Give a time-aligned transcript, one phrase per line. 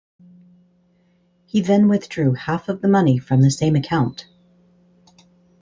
[1.45, 4.25] He then withdrew half of the money from the same account.